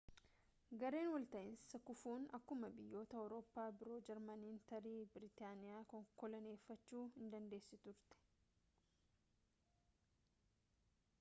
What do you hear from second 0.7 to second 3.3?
gareen wal ta'iinsaa kufuun akkuma biyyoota